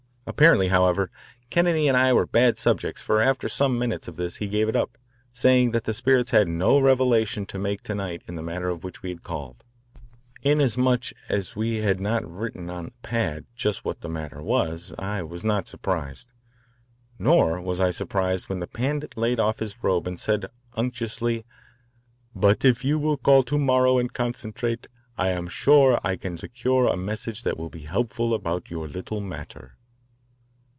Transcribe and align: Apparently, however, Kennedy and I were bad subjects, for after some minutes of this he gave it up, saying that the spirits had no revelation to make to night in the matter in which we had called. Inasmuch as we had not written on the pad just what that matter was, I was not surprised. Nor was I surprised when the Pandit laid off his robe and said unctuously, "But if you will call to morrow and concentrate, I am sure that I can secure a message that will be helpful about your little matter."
Apparently, 0.27 0.69
however, 0.69 1.11
Kennedy 1.49 1.89
and 1.89 1.97
I 1.97 2.13
were 2.13 2.25
bad 2.25 2.57
subjects, 2.57 3.01
for 3.01 3.19
after 3.21 3.49
some 3.49 3.77
minutes 3.77 4.07
of 4.07 4.15
this 4.15 4.37
he 4.37 4.47
gave 4.47 4.69
it 4.69 4.77
up, 4.77 4.97
saying 5.33 5.71
that 5.71 5.83
the 5.83 5.93
spirits 5.93 6.31
had 6.31 6.47
no 6.47 6.79
revelation 6.79 7.45
to 7.47 7.59
make 7.59 7.83
to 7.83 7.93
night 7.95 8.21
in 8.29 8.35
the 8.35 8.41
matter 8.41 8.69
in 8.69 8.79
which 8.79 9.03
we 9.03 9.09
had 9.09 9.23
called. 9.23 9.65
Inasmuch 10.41 11.07
as 11.27 11.57
we 11.57 11.77
had 11.77 11.99
not 11.99 12.23
written 12.31 12.69
on 12.69 12.85
the 12.85 12.91
pad 13.01 13.43
just 13.57 13.83
what 13.83 13.99
that 13.99 14.07
matter 14.07 14.41
was, 14.41 14.93
I 14.97 15.21
was 15.21 15.43
not 15.43 15.67
surprised. 15.67 16.31
Nor 17.19 17.59
was 17.59 17.81
I 17.81 17.89
surprised 17.89 18.47
when 18.47 18.61
the 18.61 18.67
Pandit 18.67 19.17
laid 19.17 19.39
off 19.39 19.59
his 19.59 19.83
robe 19.83 20.07
and 20.07 20.17
said 20.17 20.45
unctuously, 20.77 21.43
"But 22.33 22.63
if 22.63 22.85
you 22.85 22.97
will 22.97 23.17
call 23.17 23.43
to 23.43 23.57
morrow 23.57 23.97
and 23.97 24.13
concentrate, 24.13 24.87
I 25.17 25.29
am 25.31 25.47
sure 25.49 25.93
that 25.93 26.05
I 26.05 26.15
can 26.15 26.37
secure 26.37 26.87
a 26.87 26.95
message 26.95 27.43
that 27.43 27.57
will 27.57 27.69
be 27.69 27.81
helpful 27.83 28.33
about 28.33 28.71
your 28.71 28.87
little 28.87 29.19
matter." 29.19 29.75